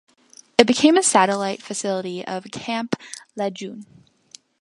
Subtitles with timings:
[0.57, 2.95] It became a satellite facility of Camp
[3.35, 3.85] Lejeune.